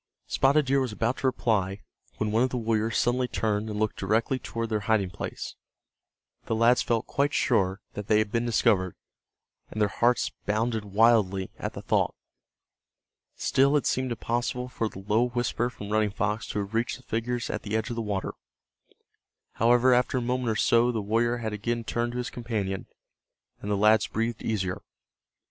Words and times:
Spotted 0.25 0.65
Deer 0.65 0.79
was 0.81 0.91
about 0.91 1.17
to 1.17 1.27
reply 1.27 1.81
when 2.17 2.31
one 2.31 2.41
of 2.41 2.49
the 2.49 2.57
warriors 2.57 2.97
suddenly 2.97 3.27
turned 3.27 3.69
and 3.69 3.77
looked 3.77 3.97
directly 3.97 4.39
toward 4.39 4.69
their 4.69 4.79
hiding 4.89 5.11
place. 5.11 5.53
The 6.47 6.55
lads 6.55 6.81
felt 6.81 7.05
quite 7.05 7.35
sure 7.35 7.81
that 7.93 8.07
they 8.07 8.17
had 8.17 8.31
been 8.31 8.43
discovered, 8.43 8.95
and 9.69 9.79
their 9.79 9.89
hearts 9.89 10.31
bounded 10.47 10.85
wildly 10.85 11.51
at 11.59 11.73
the 11.73 11.83
thought. 11.83 12.15
Still 13.35 13.77
it 13.77 13.85
seemed 13.85 14.11
impossible 14.11 14.69
for 14.69 14.89
the 14.89 15.01
low 15.07 15.27
whisper 15.27 15.69
from 15.69 15.91
Running 15.91 16.09
Fox 16.09 16.47
to 16.47 16.57
have 16.57 16.73
reached 16.73 16.97
the 16.97 17.03
figures 17.03 17.51
at 17.51 17.61
the 17.61 17.77
edge 17.77 17.91
of 17.91 17.95
the 17.95 18.01
water. 18.01 18.33
However, 19.57 19.93
after 19.93 20.17
a 20.17 20.21
moment 20.23 20.49
or 20.49 20.55
so 20.55 20.91
the 20.91 20.99
warrior 20.99 21.37
had 21.37 21.53
again 21.53 21.83
turned 21.83 22.13
to 22.13 22.17
his 22.17 22.31
companion, 22.31 22.87
and 23.61 23.69
the 23.69 23.77
lads 23.77 24.07
breathed 24.07 24.41
easier. 24.41 24.81